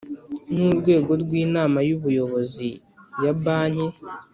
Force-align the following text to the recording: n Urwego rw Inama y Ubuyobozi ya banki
n 0.53 0.55
Urwego 0.69 1.11
rw 1.21 1.31
Inama 1.43 1.79
y 1.87 1.91
Ubuyobozi 1.97 2.69
ya 3.23 3.33
banki 3.43 3.87